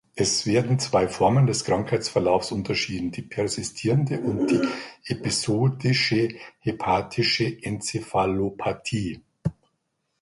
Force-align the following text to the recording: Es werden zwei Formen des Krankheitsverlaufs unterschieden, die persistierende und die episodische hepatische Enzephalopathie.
Es 0.15 0.47
werden 0.47 0.79
zwei 0.79 1.07
Formen 1.07 1.45
des 1.45 1.63
Krankheitsverlaufs 1.63 2.51
unterschieden, 2.51 3.11
die 3.11 3.21
persistierende 3.21 4.19
und 4.19 4.49
die 4.49 4.59
episodische 5.05 6.29
hepatische 6.57 7.55
Enzephalopathie. 7.61 9.21